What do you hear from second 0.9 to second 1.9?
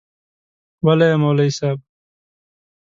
یی مولوی صیب